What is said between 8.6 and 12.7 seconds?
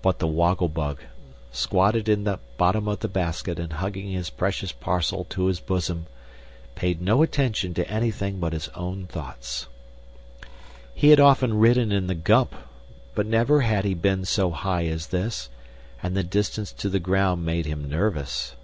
own thoughts. He had often ridden in the Gump;